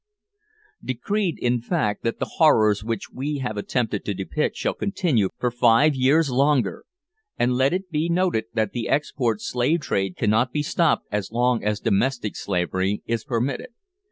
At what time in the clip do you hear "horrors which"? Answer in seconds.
2.25-3.11